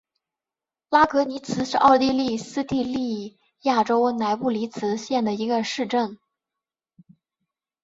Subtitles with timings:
[0.89, 6.17] 拉格尼茨是奥地利施蒂利亚州莱布尼茨县的一个市镇。